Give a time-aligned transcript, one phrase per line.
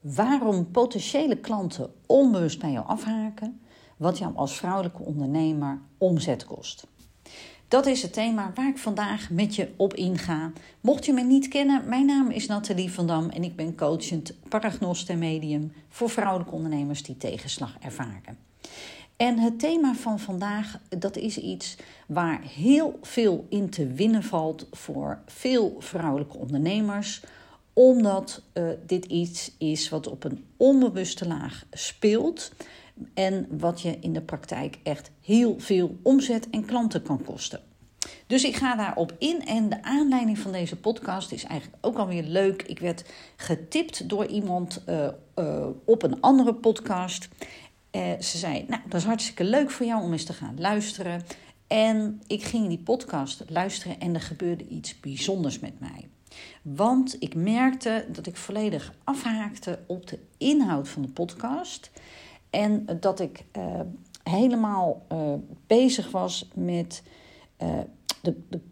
[0.00, 3.60] waarom potentiële klanten onbewust bij jou afhaken,
[3.96, 6.86] wat jou als vrouwelijke ondernemer omzet kost.
[7.68, 10.52] Dat is het thema waar ik vandaag met je op inga.
[10.80, 14.34] Mocht je me niet kennen, mijn naam is Nathalie van Dam en ik ben coachend
[14.48, 18.38] paragnost en medium voor vrouwelijke ondernemers die tegenslag ervaren.
[19.16, 21.76] En het thema van vandaag, dat is iets
[22.06, 27.22] waar heel veel in te winnen valt voor veel vrouwelijke ondernemers,
[27.78, 32.52] omdat uh, dit iets is wat op een onbewuste laag speelt
[33.14, 37.60] en wat je in de praktijk echt heel veel omzet en klanten kan kosten.
[38.26, 42.22] Dus ik ga daarop in en de aanleiding van deze podcast is eigenlijk ook alweer
[42.22, 42.62] leuk.
[42.62, 43.04] Ik werd
[43.36, 47.28] getipt door iemand uh, uh, op een andere podcast.
[48.20, 51.22] Ze zei, nou, dat is hartstikke leuk voor jou om eens te gaan luisteren.
[51.66, 56.08] En ik ging die podcast luisteren en er gebeurde iets bijzonders met mij.
[56.62, 61.90] Want ik merkte dat ik volledig afhaakte op de inhoud van de podcast.
[62.50, 63.80] En dat ik uh,
[64.22, 65.34] helemaal uh,
[65.66, 67.02] bezig was met.
[67.62, 67.78] Uh,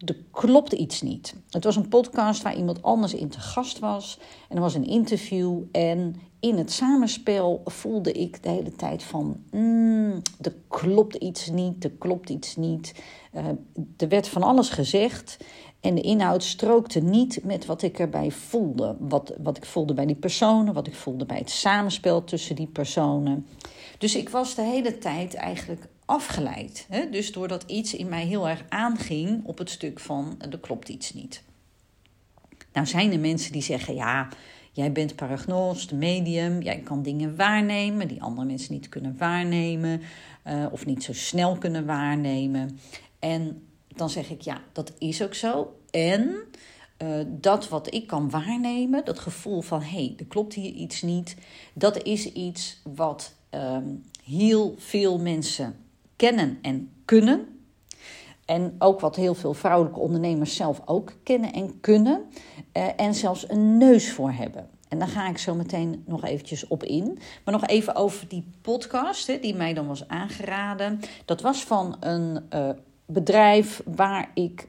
[0.05, 1.35] er klopte iets niet.
[1.49, 4.19] Het was een podcast waar iemand anders in te gast was.
[4.49, 5.61] En er was een interview.
[5.71, 9.43] En in het samenspel voelde ik de hele tijd van...
[9.51, 12.93] Mm, er klopt iets niet, er klopt iets niet.
[13.35, 13.45] Uh,
[13.97, 15.37] er werd van alles gezegd.
[15.79, 18.95] En de inhoud strookte niet met wat ik erbij voelde.
[18.99, 22.67] Wat, wat ik voelde bij die personen, wat ik voelde bij het samenspel tussen die
[22.67, 23.47] personen.
[23.97, 26.85] Dus ik was de hele tijd eigenlijk afgeleid.
[26.89, 27.09] Hè?
[27.09, 31.13] Dus doordat iets in mij heel erg aanging op het stuk van er klopt iets
[31.13, 31.43] niet.
[32.73, 34.27] Nou zijn er mensen die zeggen ja,
[34.71, 40.01] jij bent paragnost, medium, jij kan dingen waarnemen die andere mensen niet kunnen waarnemen
[40.47, 42.79] uh, of niet zo snel kunnen waarnemen.
[43.19, 45.79] En dan zeg ik ja, dat is ook zo.
[45.91, 46.35] En
[47.03, 51.01] uh, dat wat ik kan waarnemen, dat gevoel van hé, hey, er klopt hier iets
[51.01, 51.35] niet,
[51.73, 55.75] dat is iets wat um, heel veel mensen
[56.17, 57.47] kennen en kunnen.
[58.45, 62.21] En ook wat heel veel vrouwelijke ondernemers zelf ook kennen en kunnen.
[62.73, 64.69] Uh, en zelfs een neus voor hebben.
[64.87, 67.19] En daar ga ik zo meteen nog eventjes op in.
[67.43, 70.99] Maar nog even over die podcast hè, die mij dan was aangeraden.
[71.25, 72.69] Dat was van een uh,
[73.05, 74.67] bedrijf waar ik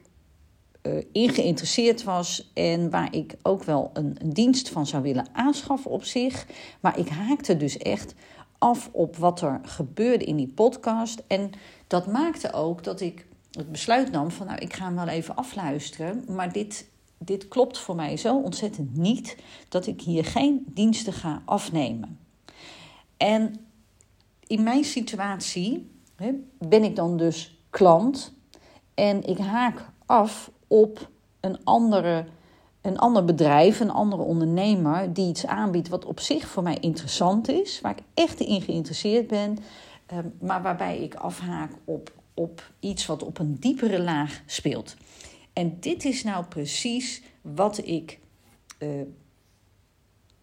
[0.83, 5.91] uh, in geïnteresseerd was en waar ik ook wel een, dienst van zou willen aanschaffen
[5.91, 6.45] op zich.
[6.79, 8.13] Maar ik haakte dus echt
[8.59, 11.23] af op wat er gebeurde in die podcast.
[11.27, 11.51] En
[11.87, 15.35] dat maakte ook dat ik het besluit nam van nou, ik ga hem wel even
[15.35, 16.23] afluisteren.
[16.27, 19.37] Maar dit, dit klopt voor mij zo ontzettend niet
[19.69, 22.19] dat ik hier geen diensten ga afnemen.
[23.17, 23.55] En
[24.47, 28.33] in mijn situatie hè, ben ik dan dus klant
[28.93, 31.09] en ik haak af op
[31.39, 32.25] een andere
[32.81, 37.49] een ander bedrijf, een andere ondernemer die iets aanbiedt wat op zich voor mij interessant
[37.49, 39.57] is, waar ik echt in geïnteresseerd ben,
[40.05, 44.95] ehm, maar waarbij ik afhaak op, op iets wat op een diepere laag speelt.
[45.53, 48.19] En dit is nou precies wat ik
[48.79, 48.89] uh,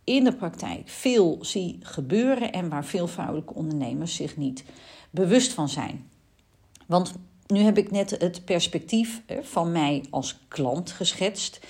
[0.04, 4.64] in de praktijk veel zie gebeuren en waar veel vrouwelijke ondernemers zich niet
[5.10, 6.08] bewust van zijn.
[6.86, 7.14] Want
[7.47, 11.60] nu heb ik net het perspectief van mij als klant geschetst.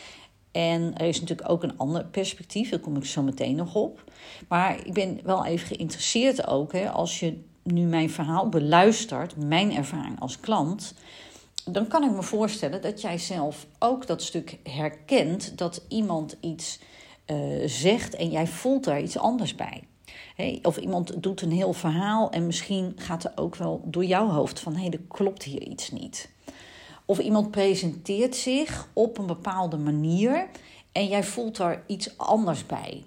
[0.56, 4.04] En er is natuurlijk ook een ander perspectief, daar kom ik zo meteen nog op.
[4.48, 9.72] Maar ik ben wel even geïnteresseerd ook, hè, als je nu mijn verhaal beluistert, mijn
[9.72, 10.94] ervaring als klant,
[11.64, 16.78] dan kan ik me voorstellen dat jij zelf ook dat stuk herkent dat iemand iets
[17.26, 19.82] uh, zegt en jij voelt daar iets anders bij.
[20.36, 24.28] Hey, of iemand doet een heel verhaal en misschien gaat er ook wel door jouw
[24.28, 26.34] hoofd van hé, hey, er klopt hier iets niet.
[27.06, 30.46] Of iemand presenteert zich op een bepaalde manier
[30.92, 33.04] en jij voelt daar iets anders bij.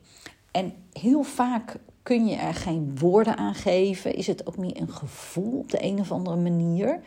[0.52, 4.16] En heel vaak kun je er geen woorden aan geven.
[4.16, 7.00] Is het ook meer een gevoel op de een of andere manier.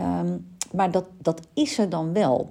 [0.00, 2.50] Um, maar dat, dat is er dan wel.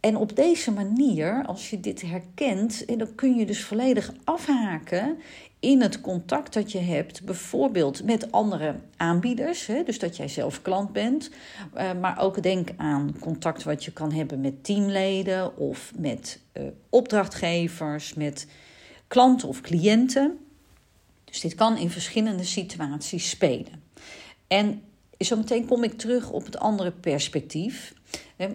[0.00, 5.18] En op deze manier, als je dit herkent, dan kun je dus volledig afhaken
[5.60, 10.62] in het contact dat je hebt, bijvoorbeeld met andere aanbieders, hè, dus dat jij zelf
[10.62, 11.30] klant bent,
[11.76, 16.62] uh, maar ook denk aan contact wat je kan hebben met teamleden of met uh,
[16.88, 18.46] opdrachtgevers, met
[19.08, 20.38] klanten of cliënten.
[21.24, 23.82] Dus dit kan in verschillende situaties spelen.
[24.46, 24.82] En
[25.18, 27.94] zometeen kom ik terug op het andere perspectief,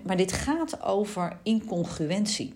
[0.03, 2.53] maar dit gaat over incongruentie.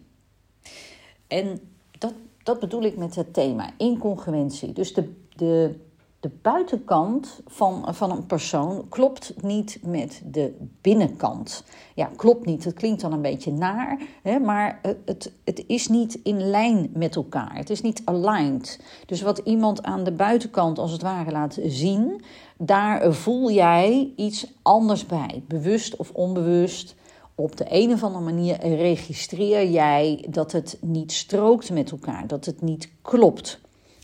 [1.28, 1.60] En
[1.98, 2.14] dat
[2.48, 4.74] dat bedoel ik met het thema incongruentie.
[4.74, 5.76] Dus de, de
[6.20, 11.64] de buitenkant van, van een persoon klopt niet met de binnenkant.
[11.96, 12.64] Ja, klopt niet.
[12.64, 17.16] Het klinkt dan een beetje naar, hè, maar het, het is niet in lijn met
[17.16, 17.56] elkaar.
[17.56, 18.80] Het is niet aligned.
[19.06, 22.22] Dus wat iemand aan de buitenkant als het ware laat zien,
[22.58, 26.96] daar voel jij iets anders bij, bewust of onbewust.
[27.40, 32.46] Op de een of andere manier registreer jij dat het niet strookt met elkaar, dat
[32.46, 33.60] het niet klopt.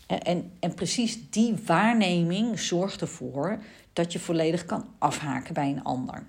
[0.07, 3.59] En, en precies die waarneming zorgt ervoor
[3.93, 6.23] dat je volledig kan afhaken bij een ander.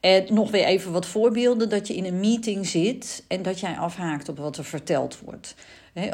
[0.00, 3.76] En nog weer even wat voorbeelden: dat je in een meeting zit en dat jij
[3.76, 5.54] afhaakt op wat er verteld wordt.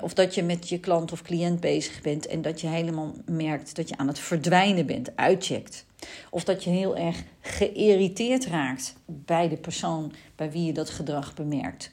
[0.02, 3.76] Of dat je met je klant of cliënt bezig bent en dat je helemaal merkt
[3.76, 5.86] dat je aan het verdwijnen bent, uitcheckt.
[6.30, 11.34] Of dat je heel erg geïrriteerd raakt bij de persoon bij wie je dat gedrag
[11.34, 11.90] bemerkt.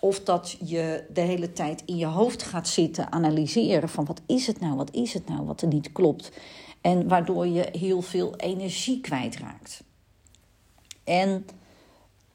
[0.00, 4.46] Of dat je de hele tijd in je hoofd gaat zitten analyseren van wat is
[4.46, 6.32] het nou, wat is het nou, wat er niet klopt.
[6.80, 9.82] En waardoor je heel veel energie kwijtraakt.
[11.04, 11.46] En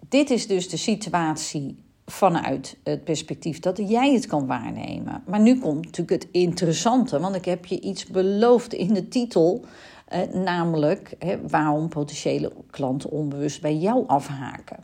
[0.10, 5.24] dit is dus de situatie vanuit het perspectief dat jij het kan waarnemen.
[5.26, 9.66] Maar nu komt natuurlijk het interessante, want ik heb je iets beloofd in de titel.
[10.06, 11.18] Eh, namelijk
[11.48, 14.78] waarom potentiële klanten onbewust bij jou afhaken.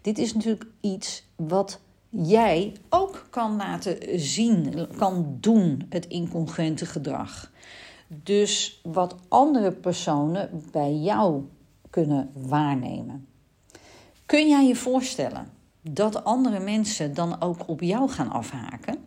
[0.00, 7.50] Dit is natuurlijk iets wat jij ook kan laten zien, kan doen, het incongruente gedrag.
[8.08, 11.42] Dus wat andere personen bij jou
[11.90, 13.26] kunnen waarnemen.
[14.26, 15.50] Kun jij je voorstellen
[15.82, 19.04] dat andere mensen dan ook op jou gaan afhaken?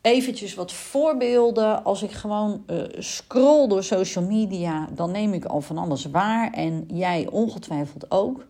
[0.00, 1.84] Eventjes wat voorbeelden.
[1.84, 6.52] Als ik gewoon uh, scroll door social media, dan neem ik al van alles waar.
[6.52, 8.46] En jij ongetwijfeld ook.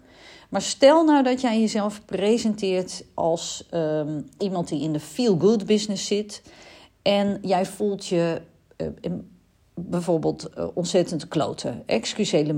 [0.49, 6.07] Maar stel nou dat jij jezelf presenteert als um, iemand die in de feel-good business
[6.07, 6.43] zit.
[7.03, 8.43] En jij voelt je
[8.77, 9.13] uh,
[9.87, 11.83] bijvoorbeeld uh, ontzettend kloten.
[11.87, 12.53] Excuseer le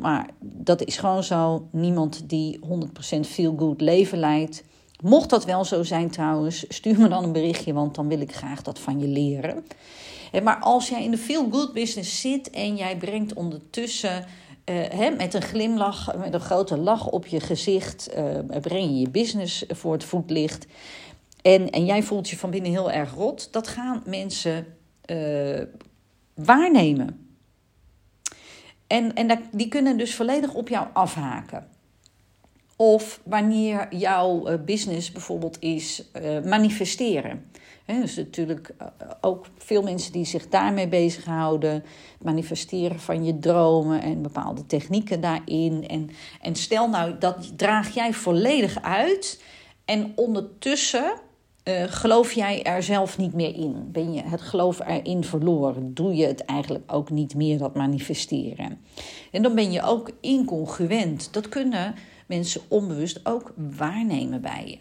[0.00, 1.68] maar dat is gewoon zo.
[1.70, 2.60] Niemand die
[3.16, 4.64] 100% feel-good leven leidt.
[5.02, 8.34] Mocht dat wel zo zijn trouwens, stuur me dan een berichtje, want dan wil ik
[8.34, 9.64] graag dat van je leren.
[10.42, 14.24] Maar als jij in de feel-good business zit en jij brengt ondertussen
[14.70, 19.10] uh, met een glimlach, met een grote lach op je gezicht, uh, breng je je
[19.10, 20.66] business voor het voetlicht.
[21.42, 23.52] En, en jij voelt je van binnen heel erg rot.
[23.52, 24.66] Dat gaan mensen
[26.36, 27.36] waarnemen.
[28.86, 31.68] En, en die kunnen dus volledig op jou afhaken.
[32.76, 36.10] Of wanneer jouw business bijvoorbeeld is
[36.44, 37.50] manifesteren.
[37.86, 38.86] He, dus natuurlijk eh,
[39.20, 41.72] ook veel mensen die zich daarmee bezighouden.
[41.72, 45.88] Het manifesteren van je dromen en bepaalde technieken daarin.
[45.88, 46.10] En,
[46.40, 49.42] en stel nou, dat draag jij volledig uit.
[49.84, 51.12] En ondertussen
[51.68, 53.88] uh, geloof jij er zelf niet meer in?
[53.92, 55.94] Ben je het geloof erin verloren?
[55.94, 58.78] Doe je het eigenlijk ook niet meer, dat manifesteren?
[59.30, 61.32] En dan ben je ook incongruent.
[61.32, 61.94] Dat kunnen
[62.26, 64.78] mensen onbewust ook waarnemen bij je.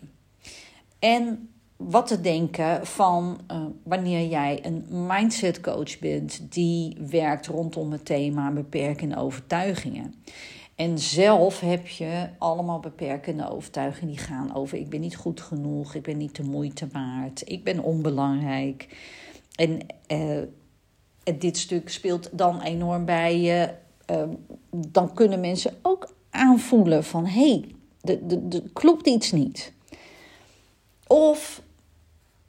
[0.99, 7.91] En wat te denken van uh, wanneer jij een mindset coach bent die werkt rondom
[7.91, 10.13] het thema beperkende overtuigingen.
[10.75, 15.95] En zelf heb je allemaal beperkende overtuigingen die gaan over ik ben niet goed genoeg,
[15.95, 18.97] ik ben niet de moeite waard, ik ben onbelangrijk.
[19.55, 20.41] En uh,
[21.37, 23.73] dit stuk speelt dan enorm bij je.
[24.11, 24.23] Uh,
[24.69, 29.73] dan kunnen mensen ook aanvoelen van hé, hey, er klopt iets niet.
[31.07, 31.61] Of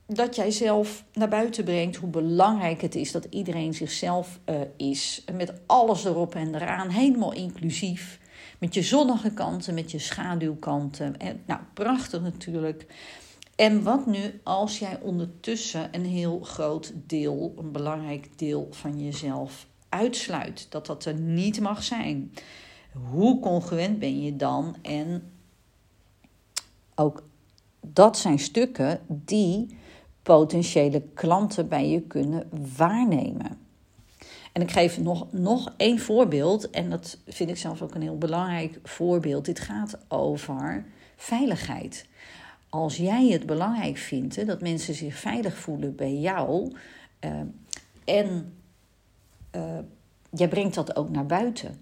[0.06, 5.24] dat jij zelf naar buiten brengt hoe belangrijk het is dat iedereen zichzelf uh, is.
[5.32, 8.20] Met alles erop en eraan, helemaal inclusief.
[8.58, 11.16] Met je zonnige kanten, met je schaduwkanten.
[11.18, 12.86] En, nou, prachtig natuurlijk.
[13.56, 19.66] En wat nu als jij ondertussen een heel groot deel, een belangrijk deel van jezelf
[19.88, 20.66] uitsluit?
[20.70, 22.32] Dat dat er niet mag zijn.
[23.10, 24.76] Hoe congruent ben je dan?
[24.82, 25.32] En
[26.94, 27.22] ook
[27.80, 29.76] dat zijn stukken die
[30.26, 33.58] potentiële klanten bij je kunnen waarnemen.
[34.52, 38.18] En ik geef nog, nog één voorbeeld, en dat vind ik zelf ook een heel
[38.18, 39.44] belangrijk voorbeeld.
[39.44, 40.84] Dit gaat over
[41.16, 42.06] veiligheid.
[42.68, 46.72] Als jij het belangrijk vindt dat mensen zich veilig voelen bij jou
[47.20, 47.30] uh,
[48.04, 48.54] en
[49.56, 49.78] uh,
[50.30, 51.80] jij brengt dat ook naar buiten,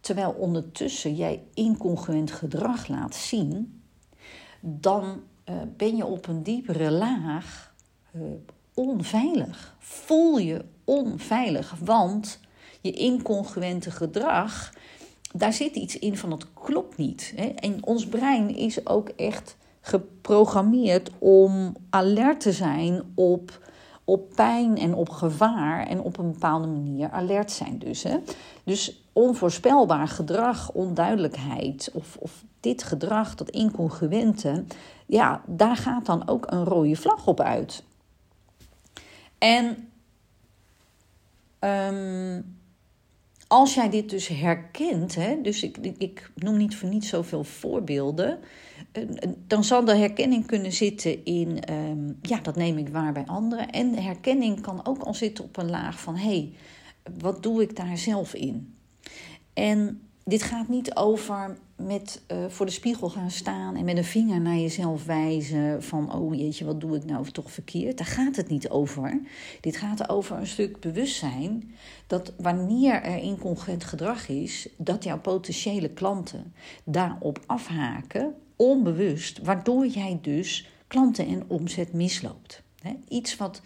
[0.00, 3.82] terwijl ondertussen jij incongruent gedrag laat zien,
[4.60, 5.22] dan
[5.76, 7.74] ben je op een diepere laag
[8.16, 8.22] uh,
[8.74, 9.76] onveilig.
[9.78, 12.40] Voel je onveilig, want
[12.80, 14.72] je incongruente gedrag,
[15.32, 17.34] daar zit iets in van het klopt niet.
[17.56, 23.64] En ons brein is ook echt geprogrammeerd om alert te zijn op
[24.08, 28.02] op pijn en op gevaar en op een bepaalde manier alert zijn dus.
[28.02, 28.16] Hè?
[28.64, 34.64] Dus onvoorspelbaar gedrag, onduidelijkheid of, of dit gedrag, dat incongruente,
[35.06, 37.84] ja, daar gaat dan ook een rode vlag op uit.
[39.38, 39.88] En
[41.60, 42.58] um,
[43.46, 48.38] als jij dit dus herkent, hè, dus ik, ik, noem niet voor niet zoveel voorbeelden,
[48.92, 49.02] eh,
[49.46, 53.70] dan zal de herkenning kunnen zitten in, ehm, ja, dat neem ik waar bij anderen.
[53.70, 56.52] En herkenning kan ook al zitten op een laag van, hé, hey,
[57.18, 58.74] wat doe ik daar zelf in?
[59.52, 64.04] En dit gaat niet over met uh, voor de spiegel gaan staan en met een
[64.04, 67.98] vinger naar jezelf wijzen van oh jeetje, wat doe ik nou toch verkeerd?
[67.98, 69.20] Daar gaat het niet over.
[69.60, 71.74] Dit gaat over een stuk bewustzijn
[72.06, 76.54] dat wanneer er incongruent gedrag is, dat jouw potentiële klanten
[76.84, 82.62] daarop afhaken, onbewust, waardoor jij dus klanten en omzet misloopt.
[83.08, 83.60] iets wat,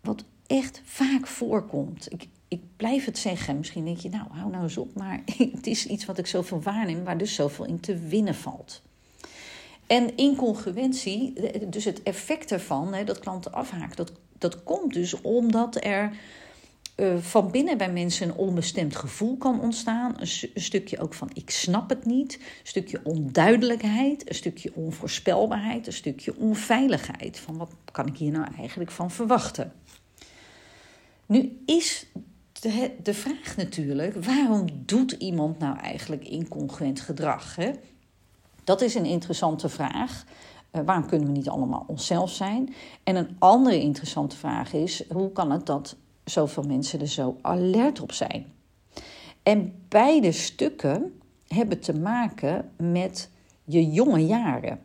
[0.00, 2.08] wat echt vaak voorkomt.
[2.48, 3.56] Ik blijf het zeggen.
[3.56, 4.94] Misschien denk je, nou, hou nou eens op.
[4.94, 5.22] Maar
[5.56, 8.82] het is iets wat ik zoveel waarneem, waar dus zoveel in te winnen valt.
[9.86, 11.32] En incongruentie,
[11.68, 16.16] dus het effect ervan, dat klanten afhaken, dat, dat komt dus omdat er
[16.96, 20.10] uh, van binnen bij mensen een onbestemd gevoel kan ontstaan.
[20.10, 22.34] Een, een, stukje ook van ik snap het niet.
[22.34, 24.28] Een stukje onduidelijkheid.
[24.28, 25.86] Een stukje onvoorspelbaarheid.
[25.86, 27.38] Een stukje onveiligheid.
[27.38, 29.72] Van wat kan ik hier nou eigenlijk van verwachten?
[31.26, 32.06] Nu is
[32.60, 37.56] de, de vraag natuurlijk: waarom doet iemand nou eigenlijk incongruent gedrag?
[37.56, 37.70] Hè?
[38.64, 40.24] Dat is een interessante vraag.
[40.72, 42.74] Uh, waarom kunnen we niet allemaal onszelf zijn?
[43.02, 48.00] En een andere interessante vraag is: hoe kan het dat zoveel mensen er zo alert
[48.00, 48.46] op zijn?
[49.42, 53.30] En beide stukken hebben te maken met
[53.64, 54.80] je jonge jaren.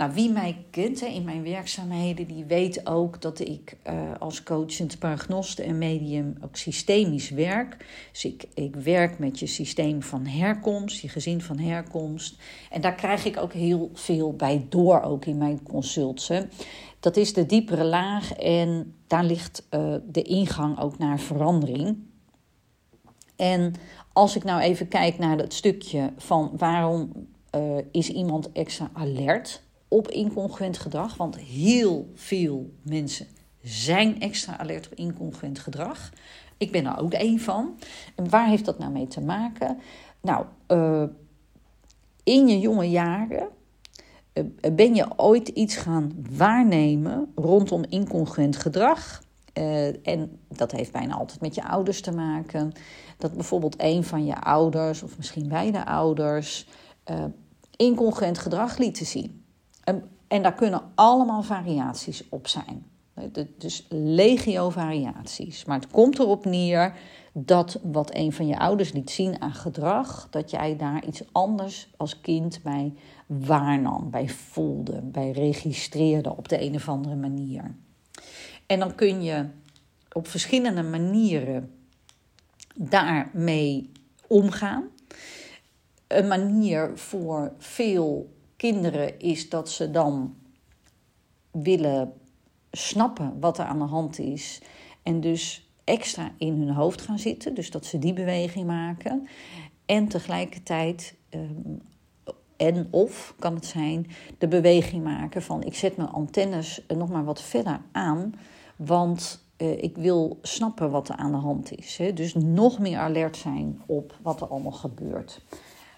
[0.00, 4.98] Nou, wie mij kent in mijn werkzaamheden, die weet ook dat ik uh, als coachend
[4.98, 7.86] paragnoste en medium ook systemisch werk.
[8.12, 12.36] Dus ik, ik werk met je systeem van herkomst, je gezin van herkomst.
[12.70, 16.28] En daar krijg ik ook heel veel bij door, ook in mijn consults.
[16.28, 16.42] Hè.
[17.00, 21.98] Dat is de diepere laag en daar ligt uh, de ingang ook naar verandering.
[23.36, 23.74] En
[24.12, 27.12] als ik nou even kijk naar dat stukje van waarom
[27.54, 31.16] uh, is iemand extra alert op incongruent gedrag.
[31.16, 33.26] Want heel veel mensen
[33.62, 36.12] zijn extra alert op incongruent gedrag.
[36.56, 37.78] Ik ben er ook één van.
[38.14, 39.78] En waar heeft dat nou mee te maken?
[40.20, 41.04] Nou, uh,
[42.24, 43.48] in je jonge jaren
[44.34, 49.22] uh, ben je ooit iets gaan waarnemen rondom incongruent gedrag.
[49.58, 52.72] Uh, en dat heeft bijna altijd met je ouders te maken.
[53.16, 56.66] Dat bijvoorbeeld een van je ouders, of misschien beide ouders,
[57.76, 59.39] incongruent gedrag lieten zien.
[60.26, 62.86] En, daar kunnen allemaal variaties op zijn.
[63.58, 65.64] Dus legio variaties.
[65.64, 66.94] Maar het komt erop neer
[67.32, 71.88] dat wat een van je ouders liet zien aan gedrag, dat jij daar iets anders
[71.96, 72.94] als kind bij
[73.26, 77.74] waarnam, bij voelde, bij registreerde op de een of andere manier.
[78.66, 79.46] En dan kun je
[80.12, 81.74] op verschillende manieren
[82.74, 83.92] daarmee
[84.26, 84.84] omgaan.
[86.06, 90.34] Een manier voor veel kinderen is dat ze dan
[91.50, 92.12] willen
[92.70, 94.60] snappen wat er aan de hand is.
[95.02, 97.54] En dus extra in hun hoofd gaan zitten.
[97.54, 99.28] Dus dat ze die beweging maken.
[99.86, 101.44] En tegelijkertijd, ehm,
[102.56, 104.06] en of kan het zijn,
[104.38, 108.34] de beweging maken van ik zet mijn antennes nog maar wat verder aan.
[108.76, 111.96] Want uh, ik wil snappen wat er aan de hand is.
[111.96, 112.12] Hè.
[112.12, 115.40] Dus nog meer alert zijn op wat er allemaal gebeurt.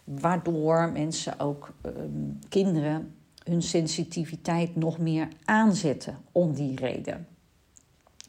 [0.04, 1.94] Waardoor mensen ook ehm,
[2.49, 7.26] kinderen hun sensitiviteit nog meer aanzetten om die reden.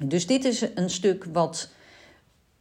[0.05, 1.71] Dus dit is een stuk wat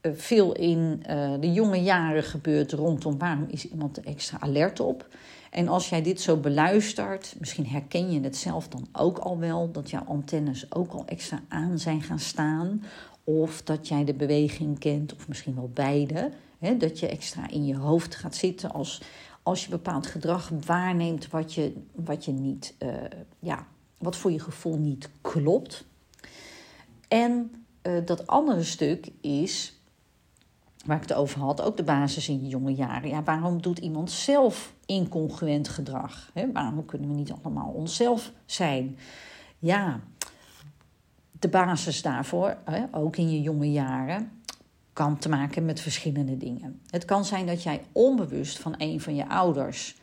[0.02, 4.80] uh, veel in uh, de jonge jaren gebeurt rondom waarom is iemand er extra alert
[4.80, 5.08] op.
[5.50, 9.70] En als jij dit zo beluistert, misschien herken je het zelf dan ook al wel,
[9.70, 12.82] dat jouw antennes ook al extra aan zijn gaan staan.
[13.24, 16.30] Of dat jij de beweging kent, of misschien wel beide
[16.78, 19.02] dat je extra in je hoofd gaat zitten als,
[19.42, 22.94] als je bepaald gedrag waarneemt wat je, wat je niet, uh,
[23.38, 23.66] ja,
[23.98, 25.84] wat voor je gevoel niet klopt.
[27.08, 29.80] En uh, dat andere stuk is,
[30.84, 33.08] waar ik het over had, ook de basis in je jonge jaren.
[33.08, 36.30] Ja, waarom doet iemand zelf incongruent gedrag?
[36.52, 38.98] Waarom kunnen we niet allemaal onszelf zijn?
[39.58, 40.00] Ja,
[41.30, 42.56] de basis daarvoor,
[42.90, 44.41] ook in je jonge jaren,
[44.92, 46.80] kan te maken met verschillende dingen.
[46.90, 50.00] Het kan zijn dat jij onbewust van een van je ouders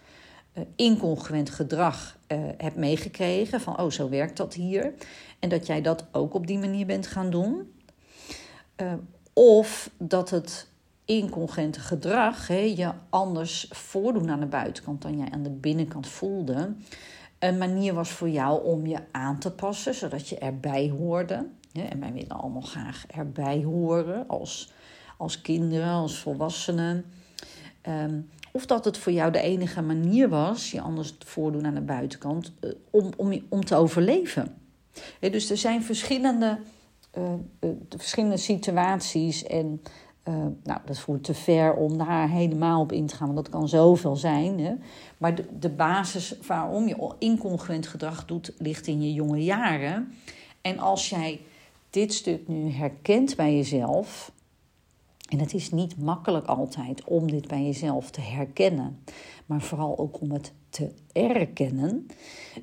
[0.76, 2.18] incongruent gedrag
[2.58, 3.62] hebt meegekregen.
[3.62, 4.94] Van, oh, zo werkt dat hier.
[5.40, 7.74] En dat jij dat ook op die manier bent gaan doen.
[9.34, 10.68] of dat het
[11.06, 16.74] incongruente gedrag hè, je anders voordoen aan de buitenkant dan jij aan de binnenkant voelde.
[17.40, 21.48] Een manier was voor jou om je aan te passen, zodat je erbij hoorde.
[21.74, 24.72] En wij willen allemaal graag erbij horen als,
[25.20, 27.06] als kinderen, als volwassenen.
[27.82, 28.20] Ehm,
[28.52, 32.52] of dat het voor jou de enige manier was, je anders voordoen aan de buitenkant,
[32.60, 34.56] eh, om, om, om te overleven.
[35.20, 36.60] dus er zijn verschillende,
[37.18, 37.24] uh,
[37.60, 39.82] uh, verschillende situaties en
[40.64, 43.70] nou, dat voelt te ver om daar helemaal op in te gaan, want dat kan
[43.70, 44.60] zoveel zijn.
[44.60, 44.74] Hè?
[45.18, 50.14] Maar de, de basis waarom je incongruent gedrag doet, ligt in je jonge jaren.
[50.62, 51.42] En als jij
[51.90, 54.32] dit stuk nu herkent bij jezelf,
[55.30, 59.00] en het is niet makkelijk altijd om dit bij jezelf te herkennen,
[59.46, 62.08] maar vooral ook om het te erkennen,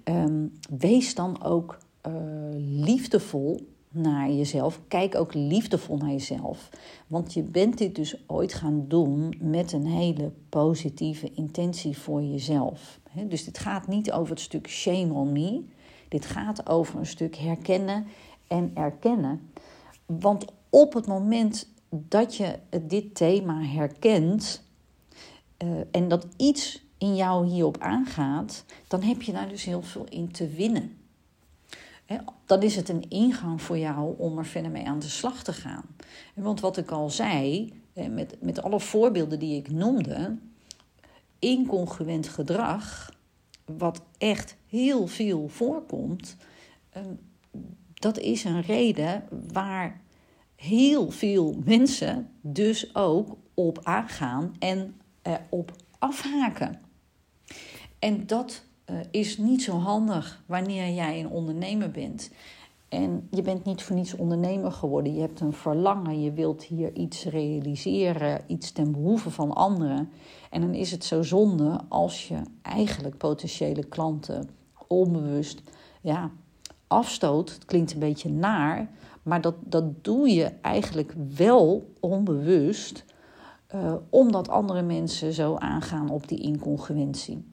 [0.04, 2.12] um, wees dan ook uh,
[2.56, 4.80] liefdevol naar jezelf.
[4.88, 6.68] Kijk ook liefdevol naar jezelf.
[7.06, 13.00] Want je bent dit dus ooit gaan doen met een hele positieve intentie voor jezelf.
[13.28, 15.64] Dus dit gaat niet over het stuk shame on me.
[16.08, 18.06] Dit gaat over een stuk herkennen
[18.46, 19.50] en erkennen.
[20.06, 21.68] Want op het moment
[22.08, 24.62] dat je dit thema herkent
[25.64, 30.06] uh, en dat iets in jou hierop aangaat, dan heb je daar dus heel veel
[30.08, 30.96] in te winnen
[32.46, 35.52] dan is het een ingang voor jou om er verder mee aan de slag te
[35.52, 35.84] gaan.
[36.34, 37.72] Want wat ik al zei,
[38.10, 40.36] met, met alle voorbeelden die ik noemde,
[41.38, 43.12] incongruent gedrag,
[43.64, 46.36] wat echt heel veel voorkomt,
[46.90, 47.14] ehm,
[47.94, 50.00] dat is een reden waar
[50.56, 54.94] heel veel mensen dus ook op aangaan en
[55.48, 56.80] op afhaken.
[57.98, 62.30] En dat uh, is niet zo handig wanneer jij een ondernemer bent.
[62.88, 65.14] En je bent niet voor niets ondernemer geworden.
[65.14, 70.10] Je hebt een verlangen, je wilt hier iets realiseren, iets ten behoeve van anderen.
[70.50, 74.48] En dan is het zo zonde als je eigenlijk potentiële klanten
[74.86, 75.62] onbewust
[76.00, 76.30] ja,
[76.86, 77.50] afstoot.
[77.52, 78.90] Het klinkt een beetje naar,
[79.26, 83.04] maar dat, dat doe je eigenlijk wel onbewust,
[83.74, 87.52] uh, omdat andere mensen zo aangaan op die incongruentie.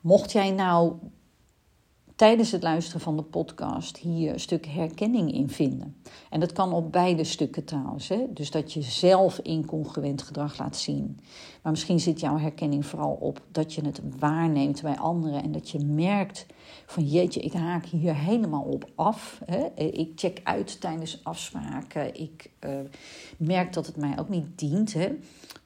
[0.00, 0.94] Mocht jij nou
[2.16, 5.96] tijdens het luisteren van de podcast hier een stuk herkenning in vinden.
[6.30, 8.08] En dat kan op beide stukken trouwens.
[8.08, 8.26] Hè?
[8.30, 11.20] Dus dat je zelf incongruent gedrag laat zien.
[11.62, 15.42] Maar misschien zit jouw herkenning vooral op dat je het waarneemt bij anderen.
[15.42, 16.46] En dat je merkt
[16.86, 19.40] van jeetje, ik haak hier helemaal op af.
[19.44, 19.82] Hè?
[19.84, 22.20] Ik check uit tijdens afspraken.
[22.20, 22.70] Ik uh,
[23.38, 24.92] merk dat het mij ook niet dient.
[24.92, 25.08] Hè?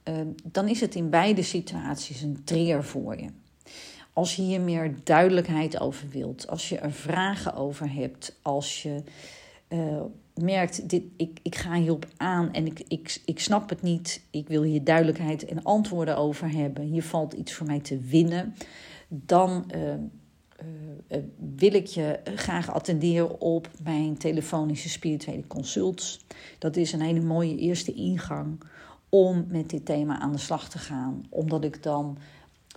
[0.03, 3.27] Uh, dan is het in beide situaties een treer voor je.
[4.17, 9.03] Als je hier meer duidelijkheid over wilt, als je er vragen over hebt, als je
[9.69, 10.01] uh,
[10.33, 14.47] merkt, dit, ik, ik ga hierop aan en ik, ik, ik snap het niet, ik
[14.47, 18.55] wil hier duidelijkheid en antwoorden over hebben, hier valt iets voor mij te winnen,
[19.07, 19.93] dan uh,
[21.11, 21.23] uh,
[21.55, 26.25] wil ik je graag attenderen op mijn telefonische spirituele consults.
[26.59, 28.61] Dat is een hele mooie eerste ingang
[29.09, 32.17] om met dit thema aan de slag te gaan, omdat ik dan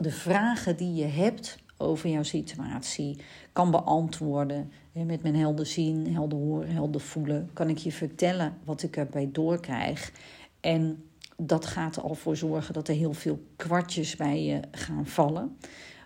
[0.00, 3.20] de vragen die je hebt over jouw situatie
[3.52, 4.72] kan beantwoorden.
[4.92, 9.28] Met mijn helder zien, helder horen, helder voelen kan ik je vertellen wat ik erbij
[9.32, 10.12] doorkrijg.
[10.60, 11.04] En
[11.36, 15.56] dat gaat er al voor zorgen dat er heel veel kwartjes bij je gaan vallen.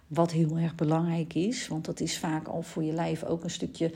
[0.07, 3.50] Wat heel erg belangrijk is, want dat is vaak al voor je lijf ook een
[3.50, 3.92] stukje.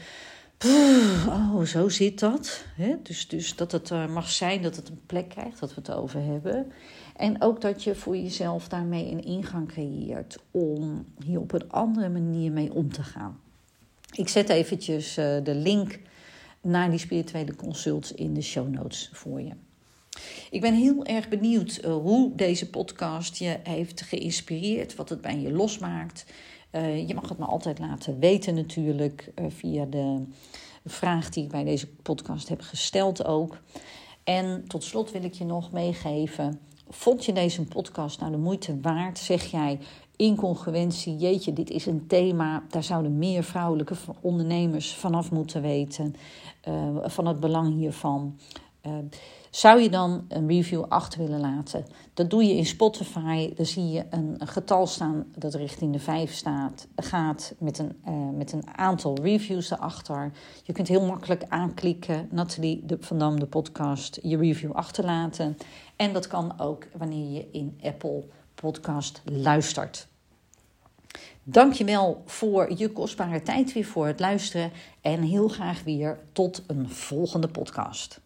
[0.65, 2.65] Oh, zo zit dat.
[3.03, 5.91] Dus, dus dat het er mag zijn, dat het een plek krijgt, dat we het
[5.91, 6.73] over hebben.
[7.17, 12.09] En ook dat je voor jezelf daarmee een ingang creëert om hier op een andere
[12.09, 13.41] manier mee om te gaan.
[14.13, 15.99] Ik zet eventjes eh, de link
[16.61, 19.53] naar die spirituele consults in de show notes voor je.
[20.51, 25.41] Ik ben heel erg benieuwd eh, hoe deze podcast je heeft geïnspireerd, wat het bij
[25.41, 26.25] je losmaakt.
[26.73, 30.25] Uh, je mag het me altijd laten weten natuurlijk via de
[30.85, 33.59] vraag die ik bij deze podcast heb gesteld ook.
[34.25, 38.81] En tot slot wil ik je nog meegeven Vond je deze podcast nou de moeite
[38.81, 39.19] waard?
[39.19, 39.79] Zeg jij
[40.17, 46.15] incongruentie, jeetje, dit is een thema, daar zouden meer vrouwelijke ondernemers vanaf moeten weten,
[46.69, 48.39] uh, van het belang hiervan.
[48.87, 48.93] Uh,
[49.51, 51.85] zou je dan een review achter willen laten?
[52.15, 53.55] Dat doe je in Spotify.
[53.55, 58.37] Dan zie je een getal staan dat richting de 5 staat, gaat met een, uh,
[58.37, 60.33] met een aantal reviews erachter.
[60.63, 65.57] Je kunt heel makkelijk aanklikken, Nathalie de, van Dam, de podcast, je review achterlaten.
[65.97, 70.09] En dat kan ook wanneer je in Apple podcast luistert.
[71.43, 76.91] Dankjewel voor je kostbare tijd weer voor het luisteren en heel graag weer tot een
[76.91, 78.21] volgende podcast.